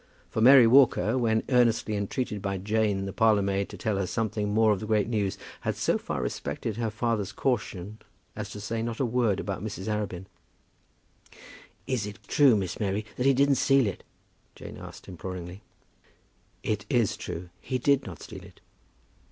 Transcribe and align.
For 0.31 0.41
Mary 0.41 0.65
Walker, 0.65 1.15
when 1.15 1.43
earnestly 1.49 1.95
entreated 1.95 2.41
by 2.41 2.57
Jane, 2.57 3.05
the 3.05 3.13
parlour 3.13 3.43
maid, 3.43 3.69
to 3.69 3.77
tell 3.77 3.97
her 3.97 4.07
something 4.07 4.51
more 4.51 4.71
of 4.71 4.79
the 4.79 4.87
great 4.87 5.07
news, 5.07 5.37
had 5.59 5.75
so 5.75 5.99
far 5.99 6.23
respected 6.23 6.77
her 6.77 6.89
father's 6.89 7.31
caution 7.31 7.99
as 8.35 8.49
to 8.49 8.59
say 8.59 8.81
not 8.81 8.99
a 8.99 9.05
word 9.05 9.39
about 9.39 9.63
Mrs. 9.63 9.87
Arabin. 9.87 10.25
"Is 11.85 12.07
it 12.07 12.17
true, 12.25 12.55
Miss 12.55 12.79
Mary, 12.79 13.05
that 13.15 13.27
he 13.27 13.33
didn't 13.35 13.57
steal 13.61 13.85
it?" 13.85 14.03
Jane 14.55 14.77
asked 14.77 15.07
imploringly. 15.07 15.61
"It 16.63 16.83
is 16.89 17.15
true. 17.15 17.49
He 17.59 17.77
did 17.77 18.03
not 18.07 18.23
steal 18.23 18.43
it." 18.43 18.59